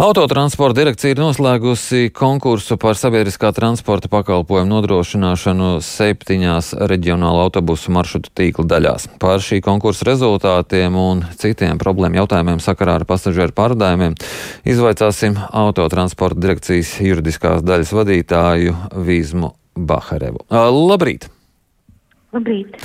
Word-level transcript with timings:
Autotransporta 0.00 0.78
direkcija 0.78 1.12
ir 1.12 1.18
noslēgusi 1.20 2.06
konkursu 2.16 2.78
par 2.80 2.96
sabiedriskā 2.96 3.50
transporta 3.52 4.08
pakalpojumu 4.08 4.70
nodrošināšanu 4.70 5.74
septiņās 5.84 6.70
reģionāla 6.88 7.42
autobusu 7.44 7.92
maršrutu 7.92 8.32
tīkla 8.40 8.64
daļās. 8.70 9.04
Par 9.20 9.44
šī 9.44 9.58
konkursa 9.66 10.06
rezultātiem 10.08 10.96
un 10.96 11.20
citiem 11.42 11.76
problēmu 11.82 12.16
jautājumiem 12.22 12.62
sakarā 12.64 12.94
ar 12.96 13.04
pasažieru 13.10 13.52
pārdājumiem 13.58 14.16
izvaicāsim 14.72 15.36
autotransporta 15.50 16.40
direkcijas 16.46 16.94
juridiskās 17.04 17.60
daļas 17.60 17.92
vadītāju 18.00 18.78
Vīzmu 19.04 19.52
Baharevu. 19.76 20.46
Labrīt! 20.48 21.28
Labrīt! 22.30 22.76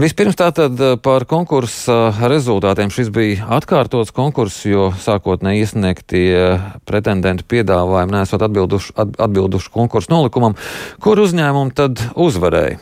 Vispirms 0.00 0.38
tātad 0.40 0.80
eh, 0.80 0.94
par 0.96 1.26
konkursa 1.28 2.14
rezultātiem. 2.32 2.88
Šis 2.92 3.10
bija 3.12 3.44
atkārtots 3.58 4.14
konkurss, 4.16 4.62
jo 4.64 4.88
sākotnēji 5.04 5.66
iesniegtie 5.66 6.26
pretendentu 6.88 7.44
piedāvājumi 7.52 8.16
nesot 8.16 8.44
atbilduši, 8.46 8.94
atbilduši 8.96 9.72
konkursu 9.74 10.14
nolikumam. 10.14 10.56
Kur 11.04 11.20
uzņēmumi 11.26 11.76
tad 11.76 12.00
uzvarēja? 12.16 12.80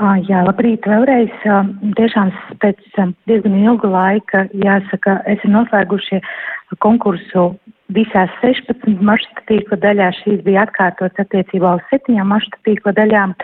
Jā, 0.00 0.44
labrīt 0.46 0.86
vēlreiz. 0.88 1.32
Tiešām 1.96 2.30
pēc 2.62 2.78
diezgan 3.28 3.56
ilga 3.60 3.88
laika, 3.92 4.46
jāsaka, 4.56 5.18
esam 5.28 5.52
noslēguši 5.58 6.20
konkursu 6.80 7.50
visās 7.94 8.32
16 8.42 9.02
maršruta 9.04 9.44
tīkla 9.50 9.78
daļās. 9.84 10.20
Šīs 10.24 10.40
bija 10.46 10.64
atkārtotas 10.66 11.24
attiecībā 11.24 11.76
uz 11.78 11.84
septiņām 11.90 12.30
maršruta 12.32 12.62
tīkla 12.68 12.94
daļām. 12.98 13.34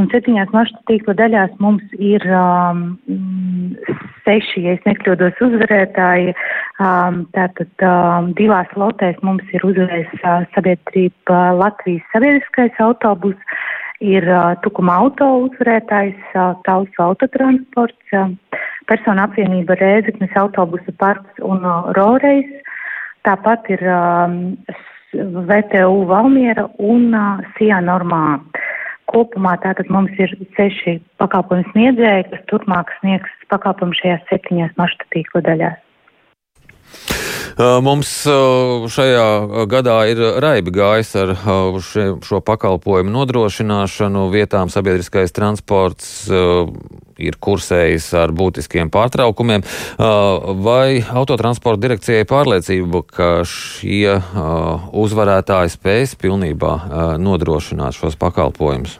Un 0.00 0.08
septiņās 0.10 0.50
maršruta 0.54 0.86
tīkla 0.90 1.14
daļās 1.20 1.54
mums 1.62 1.94
ir 2.02 2.24
um, 2.34 2.82
seši, 4.26 4.64
ja 4.66 4.74
es 4.76 4.82
nekļūdos, 4.88 5.38
uzvarētāji. 5.46 6.34
Um, 6.82 7.22
tātad 7.36 7.86
um, 7.86 8.32
divās 8.38 8.70
lotēs 8.80 9.20
mums 9.26 9.46
ir 9.54 9.66
uzvarējis 9.66 10.16
uh, 10.22 10.42
sabiedrība 10.56 11.44
Latvijas 11.60 12.06
sabiedriskais 12.14 12.80
autobus, 12.82 13.38
ir 14.02 14.26
uh, 14.26 14.56
Tukuma 14.64 14.98
auto 15.04 15.28
uzvarētājs, 15.46 16.18
uh, 16.34 16.56
Tausu 16.66 17.06
autotransports, 17.06 18.16
uh, 18.18 18.34
persona 18.90 19.28
apvienība 19.28 19.78
Rēzeknes 19.80 20.34
autobusu 20.40 20.94
parks 20.98 21.44
un 21.46 21.62
uh, 21.62 21.92
Roreis. 21.96 22.50
Tāpat 23.24 23.70
ir 23.72 23.84
um, 23.88 24.34
VTU 25.48 26.04
Valmiera 26.10 26.66
un 26.78 27.14
uh, 27.14 27.44
SIA 27.56 27.80
normā. 27.84 28.40
Kopumā 29.12 29.54
tātad 29.62 29.88
mums 29.92 30.12
ir 30.18 30.32
seši 30.56 30.98
pakalpojumu 31.22 31.68
sniedzēji, 31.72 32.28
kas 32.32 32.44
turpmāk 32.50 32.92
sniegs 32.98 33.32
pakalpojumu 33.52 33.96
šajās 34.00 34.28
septiņās 34.30 34.76
maršruta 34.80 35.10
tīkla 35.14 35.44
daļās. 35.48 35.80
Mums 37.54 38.10
šajā 38.90 39.26
gadā 39.70 39.98
ir 40.10 40.22
raibi 40.42 40.72
gājis 40.74 41.12
ar 41.20 41.34
šo 42.26 42.40
pakalpojumu 42.42 43.12
nodrošināšanu. 43.14 44.24
Vietām 44.34 44.72
sabiedriskais 44.72 45.30
transports 45.36 46.26
ir 47.18 47.38
kursējis 47.40 48.10
ar 48.18 48.34
būtiskiem 48.36 48.90
pārtraukumiem. 48.94 49.64
Vai 50.66 51.00
autotransporta 51.04 51.84
direkcijai 51.86 52.26
pārliecība, 52.28 53.04
ka 53.06 53.30
šie 53.48 54.18
uzvarētāji 55.04 55.74
spēs 55.76 56.14
pilnībā 56.20 56.76
nodrošināt 57.22 57.98
šos 57.98 58.18
pakalpojumus? 58.20 58.98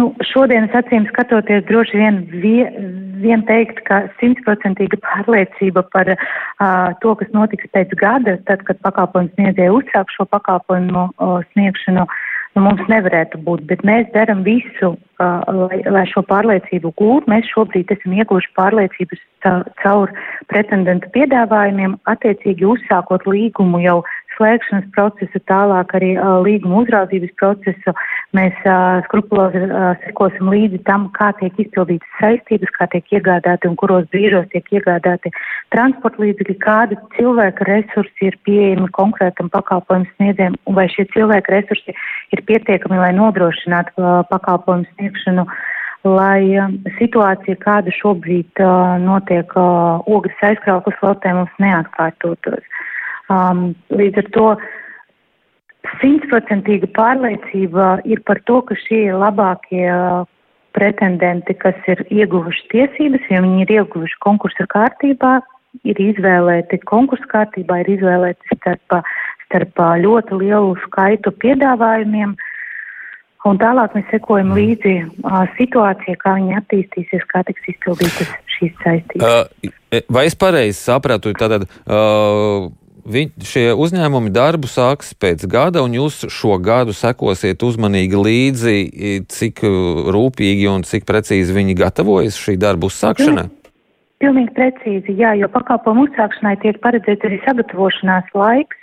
Nu, 0.00 0.06
šodienas 0.24 0.72
acīm 0.78 1.04
skatoties, 1.10 1.64
droši 1.68 1.98
vien, 2.00 2.20
vie, 2.40 2.62
vien 3.20 3.42
teikt, 3.48 3.82
ka 3.88 3.98
simtprocentīga 4.20 4.96
pārliecība 5.04 5.82
par 5.92 6.08
uh, 6.14 6.94
to, 7.02 7.12
kas 7.20 7.28
notiks 7.36 7.68
pēc 7.74 7.92
gada, 8.00 8.38
tad, 8.48 8.62
kad 8.68 8.80
pakalpojums 8.86 9.34
sniedzēja 9.34 9.74
uzsāk 9.76 10.14
šo 10.14 10.24
pakalpojumu 10.32 11.04
uh, 11.10 11.42
sniegšanu, 11.50 12.06
nu, 12.56 12.62
mums 12.66 12.82
nevarētu 12.90 13.40
būt. 13.46 13.64
Bet 13.70 13.82
mēs 13.86 14.08
darām 14.14 14.42
visu, 14.46 14.94
uh, 14.94 15.42
lai, 15.46 15.80
lai 15.86 16.04
šo 16.10 16.22
pārliecību 16.28 16.92
gūtu. 16.98 17.30
Mēs 17.30 17.48
šobrīd 17.52 17.92
esam 17.94 18.16
ieguvuši 18.18 18.52
pārliecības 18.58 19.22
caur 19.80 20.12
pretendentu 20.52 21.08
piedāvājumiem, 21.14 21.96
attiecīgi 22.10 22.66
uzsākot 22.68 23.24
līgumu 23.30 23.80
jau 23.84 24.00
slēgšanas 24.40 24.88
procesu, 24.96 25.40
tālāk 25.50 25.92
arī 25.98 26.14
līguma 26.46 26.80
uzraudzības 26.82 27.36
procesu. 27.40 27.94
Mēs 28.36 28.56
skrupulozi 29.06 29.62
sekosim 30.06 30.48
līdzi 30.52 30.80
tam, 30.88 31.08
kā 31.16 31.30
tiek 31.40 31.56
izpildītas 31.60 32.16
saistības, 32.20 32.72
kā 32.78 32.88
tiek 32.94 33.12
iegādāti 33.18 33.68
un 33.68 33.76
kuros 33.80 34.06
brīžos 34.14 34.48
tiek 34.54 34.66
iegādāti 34.72 35.32
transporta 35.74 36.24
līdzekļi, 36.24 36.56
kādi 36.64 36.98
cilvēka 37.18 37.68
resursi 37.68 38.30
ir 38.30 38.38
pieejami 38.48 38.88
konkrētam 38.96 39.50
pakalpojumu 39.52 40.08
sniedzējiem, 40.14 40.56
un 40.64 40.78
vai 40.78 40.86
šie 40.94 41.06
cilvēka 41.12 41.56
resursi 41.58 41.96
ir 42.32 42.44
pietiekami, 42.48 43.02
lai 43.02 43.12
nodrošinātu 43.18 44.14
pakalpojumu 44.32 44.88
sniegšanu. 44.94 45.46
Lai 46.00 46.56
situācija, 46.96 47.58
kāda 47.60 47.92
šobrīd 47.92 48.62
uh, 48.64 48.94
notiek 49.02 49.50
uh, 49.52 50.00
ogles 50.08 50.46
aizkrauklas 50.48 50.96
lotē, 51.04 51.34
mums 51.36 51.58
neatkārtotos. 51.60 52.64
Um, 53.30 53.70
līdz 53.94 54.24
ar 54.24 54.28
to 54.34 54.46
simtprocentīga 56.00 56.88
pārliecība 56.96 58.00
ir 58.08 58.22
par 58.26 58.40
to, 58.48 58.58
ka 58.66 58.74
šie 58.82 59.04
ir 59.06 59.18
labākie 59.20 59.86
uh, 59.86 60.26
pretendenti, 60.74 61.54
kas 61.54 61.78
ir 61.90 62.02
ieguvuši 62.10 62.66
tiesības, 62.72 63.26
jo 63.30 63.42
viņi 63.46 63.64
ir 63.64 63.72
ieguvuši 63.78 64.18
konkursa 64.24 64.66
kārtībā, 64.70 65.38
ir 65.86 66.02
izvēlēti 66.02 66.80
konkursa 66.90 67.26
kārtībā, 67.30 67.80
ir 67.84 67.92
izvēlēti 67.96 68.56
starp, 68.58 68.98
starp 69.46 69.82
ļoti 70.04 70.40
lielu 70.42 70.74
skaitu 70.86 71.34
piedāvājumiem. 71.42 72.34
Un 73.48 73.56
tālāk 73.56 73.94
mēs 73.96 74.10
sekojam 74.12 74.50
līdzi 74.52 74.96
uh, 75.06 75.46
situācijai, 75.56 76.18
kā 76.20 76.34
viņi 76.36 76.58
attīstīsies, 76.58 77.22
kā 77.30 77.40
tiks 77.48 77.70
izpildītas 77.72 78.34
šīs 78.58 78.74
saistības. 78.82 79.24
Uh, 79.62 79.72
vai 80.12 80.26
es 80.28 80.36
pareizi 80.36 80.76
sapratu, 80.76 81.32
tātad 81.38 81.64
uh, 81.64 82.68
Viņ, 83.06 83.30
šie 83.46 83.64
uzņēmumi 83.78 84.32
darbu 84.34 84.68
sāks 84.70 85.14
pēc 85.16 85.46
gada, 85.50 85.84
un 85.86 85.94
jūs 85.96 86.24
šo 86.32 86.58
gadu 86.62 86.94
sekosiet 86.96 87.62
uzmanīgi 87.64 88.18
līdzi, 88.18 88.74
cik 89.30 89.62
rūpīgi 90.14 90.68
un 90.70 90.84
cik 90.86 91.06
precīzi 91.08 91.56
viņi 91.56 91.78
gatavojas 91.78 92.38
šī 92.40 92.58
darba 92.60 92.90
uzsākšanai? 92.90 93.48
Pilnīgi 94.20 94.52
precīzi, 94.56 95.16
jā, 95.16 95.32
jo 95.40 95.48
pakalpojumu 95.48 96.04
uzsākšanai 96.10 96.58
tiek 96.60 96.76
paredzēts 96.84 97.24
arī 97.24 97.40
sagatavošanās 97.46 98.28
laiks. 98.36 98.76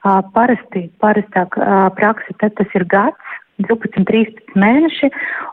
Uh, 0.00 0.22
parasti, 0.32 0.86
parastāk 1.04 1.58
uh, 1.60 1.90
praksi, 1.92 2.32
tad 2.40 2.54
tas 2.56 2.70
ir 2.72 2.86
gads, 2.88 3.34
12, 3.60 4.06
13 4.08 4.54
mēneši, 4.56 5.10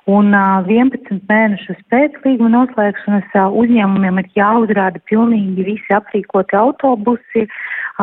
un 0.08 0.32
uh, 0.32 0.64
11 0.64 1.26
mēnešus 1.28 1.82
pēc 1.92 2.16
līguma 2.24 2.54
noslēgšanas 2.54 3.36
uh, 3.36 3.50
uzņēmumiem 3.62 4.22
ir 4.22 4.30
jāuzrāda 4.40 5.02
pilnīgi 5.12 5.66
visi 5.68 5.98
aprīkoti 5.98 6.56
autobusi, 6.56 7.44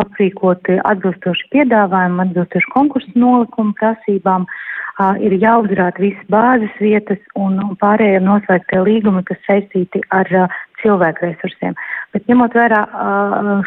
aprīkoti 0.01 0.79
atbilstoši 0.85 1.51
piedāvājumu, 1.55 2.23
atbilstoši 2.27 2.73
konkursu 2.75 3.19
nolikumu 3.19 3.77
prasībām. 3.81 4.47
Uh, 4.49 5.19
ir 5.19 5.35
jāuzrāda 5.43 5.99
visas 5.99 6.27
bāzes 6.31 6.75
vietas 6.79 7.19
un, 7.35 7.59
un 7.59 7.75
pārējie 7.81 8.21
noslēgtie 8.23 8.79
līgumi, 8.87 9.25
kas 9.27 9.41
saistīti 9.49 10.05
ar 10.15 10.31
uh, 10.31 10.61
cilvēku 10.85 11.27
resursiem. 11.27 11.75
Bet 12.15 12.29
ņemot 12.31 12.55
vērā 12.55 12.81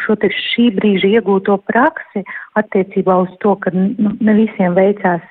šo 0.04 0.16
te 0.22 0.30
šī 0.32 0.70
brīža 0.78 1.10
iegūto 1.18 1.58
praksi 1.68 2.24
attiecībā 2.60 3.18
uz 3.26 3.34
to, 3.44 3.56
ka 3.64 3.74
nu, 3.76 4.14
ne 4.24 4.36
visiem 4.38 4.78
veicās 4.78 5.26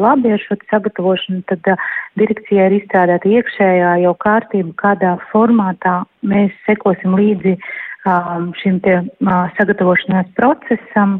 labi 0.00 0.34
ar 0.36 0.42
šo 0.44 0.58
sagatavošanu, 0.70 1.42
tad 1.50 1.72
direkcijai 2.20 2.68
ir 2.68 2.78
izstrādāta 2.80 3.30
iekšējā 3.32 3.94
jau 4.04 4.14
kārtība, 4.22 4.76
kādā 4.84 5.16
formātā 5.32 6.02
mēs 6.22 6.54
sekosim 6.68 7.16
līdzi 7.18 7.56
šim 8.62 8.80
te 8.84 9.00
sagatavošanās 9.58 10.32
procesam 10.38 11.18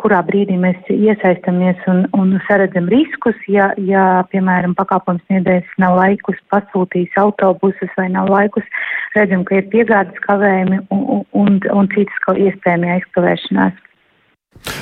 kurā 0.00 0.20
brīdī 0.26 0.56
mēs 0.60 0.90
iesaistamies 0.92 1.80
un, 1.90 2.04
un 2.16 2.34
saredzam 2.46 2.88
riskus, 2.92 3.38
ja, 3.50 3.70
ja 3.80 4.04
piemēram, 4.32 4.76
pakalpojums 4.78 5.24
sniedzējs 5.26 5.78
nav 5.82 5.96
laikus 6.00 6.38
pasūtījis 6.52 7.16
autobusus 7.22 7.92
vai 7.98 8.08
nav 8.12 8.30
laikus, 8.32 8.66
redzam, 9.16 9.44
ka 9.48 9.60
ir 9.60 9.70
piegādes 9.72 10.20
kavējumi 10.26 10.82
un, 10.94 11.24
un, 11.32 11.58
un 11.72 11.90
citas 11.94 12.38
iespējami 12.46 12.92
aizkavēšanās. 12.98 13.82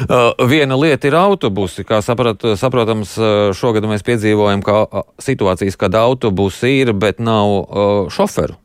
Uh, 0.07 0.31
viena 0.49 0.77
lieta 0.79 1.09
ir 1.09 1.17
autobusi. 1.19 1.83
Kā 1.87 1.99
saprat, 2.03 2.45
saprotams, 2.59 3.17
šogad 3.59 3.87
mēs 3.91 4.07
piedzīvojam 4.07 4.63
ka, 4.67 4.85
situācijas, 5.23 5.79
kad 5.79 5.97
autobusi 5.99 6.77
ir, 6.83 6.95
bet 6.95 7.19
nav 7.23 7.55
uh, 7.55 8.13
šoferu. 8.15 8.59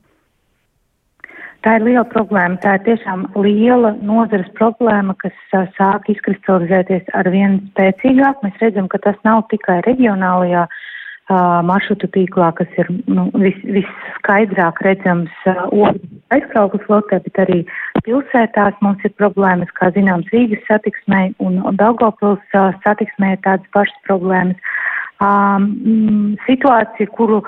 Tā 1.66 1.74
ir 1.76 1.84
liela 1.84 2.06
problēma. 2.08 2.56
Tā 2.64 2.78
ir 2.78 2.86
tiešām 2.86 3.26
liela 3.44 3.92
nozares 4.00 4.48
problēma, 4.56 5.16
kas 5.20 5.36
uh, 5.52 5.66
sāk 5.76 6.08
izkristalizēties 6.14 7.10
ar 7.20 7.28
vien 7.34 7.58
spēcīgāk. 7.74 8.46
Mēs 8.46 8.62
redzam, 8.64 8.88
ka 8.92 9.02
tas 9.04 9.20
nav 9.28 9.44
tikai 9.52 9.82
reģionālajā 9.84 10.62
uh, 10.70 11.60
maršrutu 11.68 12.08
tīklā, 12.16 12.54
kas 12.56 12.80
ir 12.80 12.88
nu, 13.12 13.28
vis, 13.44 13.60
visskaidrāk 13.76 14.80
redzams 14.88 15.36
uh, 15.52 15.92
aizkrauklas 16.32 16.88
lotē, 16.88 17.20
bet 17.28 17.44
arī 17.44 17.60
pilsētās 18.08 18.80
mums 18.86 19.04
ir 19.04 19.12
problēmas, 19.20 19.76
kā 19.76 19.92
zināms, 19.98 20.32
Rīgas 20.32 20.64
satiksmē 20.72 21.26
un, 21.44 21.60
Daugavpils 21.82 22.56
satiksmē 22.88 23.36
ir 23.36 23.44
tādas 23.44 23.68
pašas 23.76 24.00
problēmas. 24.08 24.72
Um, 25.20 26.38
situācija, 26.48 27.12
kuru 27.18 27.42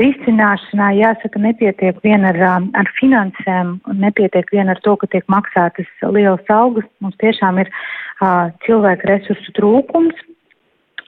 risināšanā, 0.00 0.88
jāsaka, 0.96 1.40
nepietiek 1.42 1.98
vien 2.04 2.24
ar, 2.28 2.38
ar 2.78 2.90
finansēm, 2.98 3.76
nepietiek 4.00 4.48
vien 4.54 4.72
ar 4.72 4.80
to, 4.84 4.96
ka 4.96 5.08
tiek 5.12 5.26
maksātas 5.32 5.88
lielas 6.02 6.48
algas. 6.52 6.88
Mums 7.04 7.18
tiešām 7.20 7.60
ir 7.62 7.70
uh, 7.72 8.48
cilvēku 8.66 9.10
resursu 9.10 9.54
trūkums. 9.58 10.26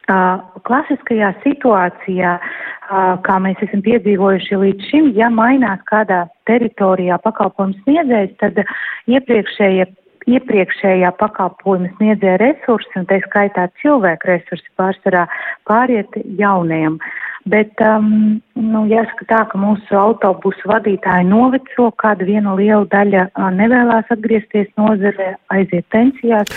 Uh, 0.04 0.36
klasiskajā 0.68 1.30
situācijā, 1.40 2.36
uh, 2.36 3.14
kā 3.24 3.38
mēs 3.40 3.60
esam 3.64 3.80
piedzīvojuši 3.86 4.58
līdz 4.60 4.88
šim, 4.90 5.12
ja 5.16 5.30
mainās 5.32 5.80
kādā 5.88 6.26
teritorijā 6.44 7.16
pakalpojums 7.24 7.80
sniedzējs, 7.86 8.34
tad 8.42 8.60
iepriekšējie 9.08 9.88
iepriekšējā 10.24 11.10
pakalpojuma 11.20 11.90
sniedzēja 11.98 12.38
resursi, 12.40 12.92
un 13.00 13.08
tā 13.10 13.18
skaitā 13.26 13.66
cilvēku 13.82 14.30
resursi 14.30 14.70
pārsvarā 14.80 15.26
pāriet 15.68 16.16
jaunajam. 16.38 16.98
Bet, 17.44 17.76
um, 17.84 18.40
nu, 18.56 18.86
jāsaka 18.88 19.26
tā, 19.28 19.40
ka 19.50 19.58
mūsu 19.60 19.96
autobusu 20.00 20.70
vadītāji 20.70 21.26
noveco, 21.28 21.90
kāda 22.00 22.24
viena 22.24 22.54
liela 22.56 22.86
daļa 22.88 23.26
uh, 23.28 23.50
nevēlās 23.52 24.08
atgriezties 24.14 24.70
nozarē, 24.80 25.34
aiziet 25.52 25.84
pensijās. 25.92 26.48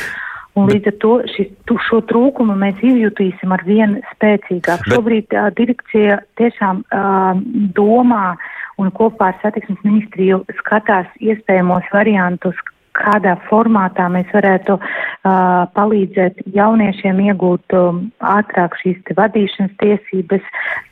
Un 0.58 0.72
līdz 0.72 0.90
ar 0.90 0.96
to 1.04 1.12
šis, 1.34 1.50
tu, 1.70 1.76
šo 1.90 2.00
trūkumu 2.10 2.56
mēs 2.58 2.80
izjutīsim 2.82 3.52
ar 3.54 3.66
vien 3.68 4.00
spēcīgāk. 4.14 4.88
Bet... 4.88 4.96
Šobrīd 4.96 5.36
uh, 5.36 5.50
direkcija 5.60 6.22
tiešām 6.40 6.80
uh, 6.88 7.44
domā 7.76 8.38
un 8.80 8.90
kopā 8.96 9.34
ar 9.34 9.38
satiksmes 9.44 9.84
ministriju 9.84 10.46
skatās 10.62 11.12
iespējamos 11.20 11.92
variantus, 11.92 12.56
kādā 12.98 13.36
formātā 13.48 14.08
mēs 14.12 14.30
varētu 14.34 14.78
uh, 14.78 15.66
palīdzēt 15.78 16.44
jauniešiem 16.56 17.22
iegūt 17.30 17.78
um, 17.78 18.04
ātrāk 18.20 18.78
šīs 18.82 19.00
te 19.08 19.16
vadīšanas 19.18 19.74
tiesības, 19.82 20.46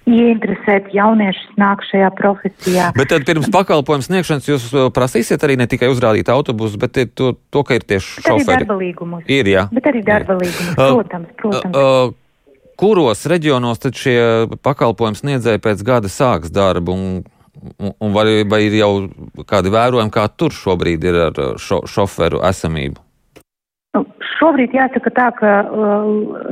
ieinteresēt 0.05 0.91
jauniešus 0.95 1.55
nāk 1.61 1.85
šajā 1.89 2.11
profesijā. 2.17 2.91
Bet 2.97 3.09
tad 3.13 3.25
pirms 3.27 3.49
pakalpojums 3.53 4.09
sniegšanas 4.09 4.51
jūs 4.51 4.67
prasīsiet 4.95 5.45
arī 5.47 5.57
ne 5.61 5.69
tikai 5.71 5.89
uzrādīt 5.93 6.29
autobusu, 6.33 6.79
bet 6.81 7.01
to, 7.17 7.33
to 7.49 7.65
ka 7.65 7.79
ir 7.79 7.87
tieši 7.87 8.21
šoferi. 8.21 8.45
Bet 8.45 8.53
arī 8.53 8.61
darba 8.61 8.77
līgumus. 8.81 9.25
Ir, 9.31 9.49
jā. 9.49 9.65
Bet 9.73 9.89
arī 9.91 10.05
darba 10.05 10.37
līgumus, 10.41 10.77
protams, 10.77 11.33
protams. 11.41 11.73
Uh, 11.75 12.05
uh, 12.11 12.21
kuros 12.79 13.25
reģionos 13.31 13.79
tad 13.81 13.97
šie 13.97 14.19
pakalpojums 14.63 15.23
sniedzēji 15.23 15.63
pēc 15.63 15.83
gada 15.87 16.11
sāks 16.11 16.51
darbu 16.53 16.95
un 16.95 17.07
Un 17.79 18.13
vai, 18.13 18.43
vai 18.49 18.61
ir 18.67 18.77
jau 18.79 18.91
kādi 19.49 19.71
vērojumi, 19.73 20.13
kā 20.13 20.27
tur 20.37 20.53
šobrīd 20.53 21.05
ir 21.07 21.17
ar 21.29 21.41
šo, 21.61 21.81
šoferu 21.89 22.43
esamību? 22.45 23.01
Nu, 23.95 24.01
šobrīd 24.35 24.73
jāsaka 24.75 25.11
tā, 25.15 25.29
ka 25.37 25.51
uh, 25.63 26.09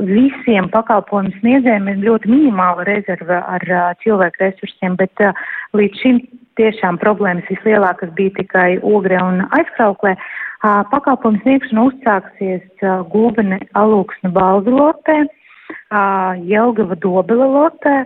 visiem 0.08 0.70
pakalpojumu 0.72 1.34
sniedzējiem 1.42 1.90
ir 1.92 2.00
ļoti 2.06 2.30
minimāla 2.32 2.86
rezerve 2.88 3.36
ar 3.36 3.66
uh, 3.68 3.90
cilvēku 4.00 4.40
resursiem, 4.40 4.96
bet 5.00 5.20
uh, 5.20 5.36
līdz 5.76 6.00
šim 6.00 6.22
tiešām 6.58 6.98
problēmas 7.02 7.46
vislielākas 7.52 8.14
bija 8.16 8.32
tikai 8.38 8.68
ogre 8.80 9.20
un 9.20 9.44
aizkrauklē. 9.58 10.14
Uh, 10.16 10.80
pakalpojumu 10.88 11.42
sniegšana 11.44 11.86
uzsāksies 11.90 12.64
uh, 12.80 13.02
Gulbene 13.12 13.60
Alūksne 13.76 14.32
Baldu 14.32 14.78
lotē, 14.78 15.20
uh, 15.28 16.32
Jelgava 16.48 16.96
Dobela 16.96 17.50
lotē, 17.58 17.98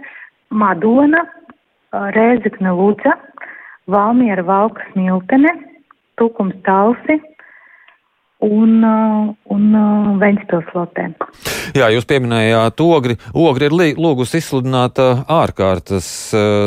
Madona, 0.51 1.23
Rēzekne 1.93 2.75
Lūdza, 2.77 3.17
Valmiera 3.89 4.45
Valka 4.45 4.85
Smiltene, 4.93 5.55
Tukums 6.21 6.57
Talsi 6.67 7.17
un, 8.45 8.85
un 9.51 9.65
Ventspils 10.21 10.69
lotē. 10.77 11.09
Jā, 11.77 11.89
jūs 11.93 12.07
pieminējāt 12.09 12.81
ogri. 12.85 13.17
Ogri 13.37 13.69
ir 13.69 13.77
lūgusi 13.99 14.43
izsludināt 14.43 15.01
ārkārtas 15.01 16.09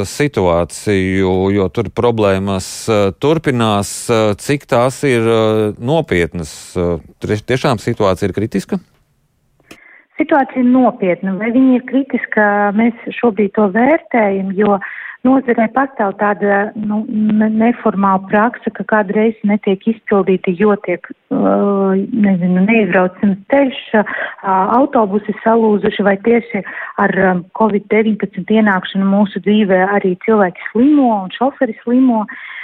situāciju, 0.09 1.33
jo 1.55 1.67
tur 1.73 1.91
problēmas 1.95 2.69
turpinās. 3.21 3.93
Cik 4.41 4.67
tās 4.69 5.03
ir 5.07 5.27
nopietnas? 5.77 6.55
Tiešām 7.21 7.81
situācija 7.81 8.29
ir 8.29 8.35
kritiska? 8.37 8.81
Situācija 10.19 10.63
ir 10.63 10.67
nopietna. 10.69 11.37
Vai 11.39 11.53
viņi 11.55 11.79
ir 11.79 11.85
kritiska, 11.87 12.43
mēs 12.77 13.07
šobrīd 13.19 13.55
to 13.55 13.69
vērtējam, 13.75 14.51
jo 14.57 14.77
Nozarē 15.21 15.67
pastāv 15.75 16.15
tāda 16.17 16.71
nu, 16.73 17.03
neformāla 17.53 18.23
praksa, 18.31 18.71
ka 18.73 18.85
kādreiz 18.89 19.35
netiek 19.45 19.83
izpildīta, 19.91 20.49
jo 20.57 20.73
tiek, 20.87 21.05
uh, 21.29 21.93
nezinu, 22.25 22.63
neizbraucams 22.65 23.37
ceļš, 23.53 23.81
uh, 23.99 24.15
autobusi 24.79 25.35
salūzuši 25.43 26.07
vai 26.07 26.15
tieši 26.25 26.63
ar 27.05 27.13
um, 27.27 27.43
Covid-19 27.59 28.49
ienākšanu 28.57 29.11
mūsu 29.11 29.43
dzīvē 29.45 29.83
arī 29.99 30.15
cilvēki 30.25 30.71
slimo 30.71 31.11
un 31.19 31.29
šoferi 31.37 31.77
slimo. 31.83 32.23
Uh, 32.25 32.60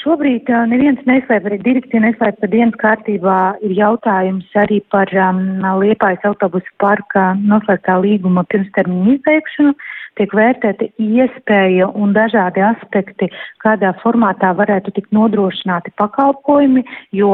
šobrīd 0.00 0.48
neviens 0.70 1.00
neslēp, 1.06 1.46
arī 1.46 1.58
direkcija 1.62 2.02
neslēp, 2.02 2.38
ka 2.40 2.48
dienas 2.50 2.76
kārtībā 2.80 3.36
ir 3.62 3.74
jautājums 3.76 4.46
arī 4.58 4.80
par 4.90 5.10
um, 5.14 5.62
Liepājas 5.80 6.24
autobusu 6.28 6.70
parka 6.82 7.34
noslēgtā 7.38 7.98
līguma 8.02 8.44
pirmstermiņu 8.50 9.14
izbeigšanu. 9.18 9.74
Tiek 10.14 10.30
vērtēta 10.30 10.86
iespēja 11.02 11.88
un 11.98 12.12
dažādi 12.14 12.62
aspekti, 12.62 13.28
kādā 13.64 13.90
formātā 14.02 14.52
varētu 14.54 14.94
tikt 14.94 15.10
nodrošināti 15.14 15.90
pakalpojumi, 15.98 16.84
jo, 17.10 17.32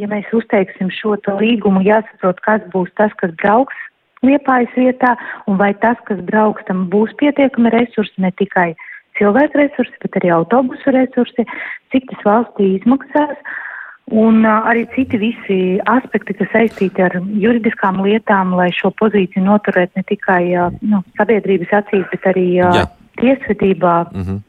ja 0.00 0.08
mēs 0.08 0.30
uzteiksim 0.32 0.88
šo 0.96 1.18
līgumu, 1.40 1.84
jāsaprot, 1.84 2.40
kas 2.40 2.64
būs 2.72 2.88
tas, 2.96 3.12
kas 3.20 3.36
brauks 3.42 3.76
liepājas 4.24 4.72
vietā, 4.78 5.16
un 5.50 5.58
vai 5.60 5.74
tas, 5.82 5.98
kas 6.08 6.20
brauks, 6.24 6.64
tam 6.68 6.86
būs 6.88 7.12
pietiekami 7.20 7.74
resursi, 7.74 8.14
ne 8.22 8.30
tikai 8.38 8.72
cilvēku 9.18 9.60
resursi, 9.60 9.98
bet 10.04 10.16
arī 10.20 10.32
autobusu 10.36 10.94
resursi, 10.94 11.46
cik 11.92 12.08
tas 12.10 12.24
valstī 12.28 12.74
izmaksās. 12.78 13.36
Un 14.12 14.42
arī 14.44 14.82
citi 14.92 15.16
visi 15.16 15.58
aspekti, 15.88 16.34
kas 16.36 16.50
saistīti 16.52 17.04
ar 17.04 17.14
juridiskām 17.44 18.02
lietām, 18.04 18.50
lai 18.58 18.68
šo 18.74 18.90
pozīciju 18.98 19.44
noturētu 19.46 19.96
ne 19.96 20.04
tikai 20.08 20.42
nu, 20.82 21.00
sabiedrības 21.16 21.72
acīs, 21.78 22.08
bet 22.10 22.26
arī 22.28 22.46
uh, 22.60 22.82
tiesvedībā. 23.22 23.94
Mm 24.12 24.24
-hmm. 24.26 24.42